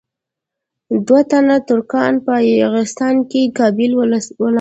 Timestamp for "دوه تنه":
1.07-1.55